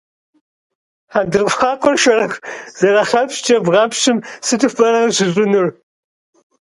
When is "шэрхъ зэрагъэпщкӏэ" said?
2.03-3.57